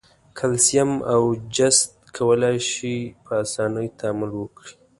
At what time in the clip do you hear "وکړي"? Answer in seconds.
4.35-4.71